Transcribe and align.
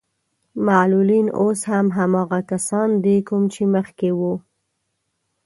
معلولين 0.67 1.27
اوس 1.39 1.59
هم 1.71 1.87
هماغه 1.97 2.39
کسان 2.51 2.89
دي 3.03 3.15
کوم 3.27 3.43
چې 3.53 3.61
مخکې 3.75 4.09
وو. 4.19 4.33